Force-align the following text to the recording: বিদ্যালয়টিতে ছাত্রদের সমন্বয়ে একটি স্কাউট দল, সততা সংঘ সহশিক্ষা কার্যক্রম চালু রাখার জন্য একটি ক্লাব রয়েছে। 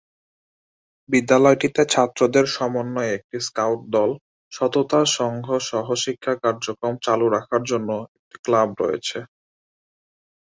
বিদ্যালয়টিতে 1.09 1.81
ছাত্রদের 1.93 2.45
সমন্বয়ে 2.55 3.15
একটি 3.17 3.37
স্কাউট 3.47 3.81
দল, 3.95 4.11
সততা 4.51 5.01
সংঘ 5.17 5.47
সহশিক্ষা 5.69 6.33
কার্যক্রম 6.43 6.93
চালু 7.05 7.25
রাখার 7.29 7.61
জন্য 7.71 7.89
একটি 8.15 8.37
ক্লাব 8.45 8.69
রয়েছে। 8.81 9.19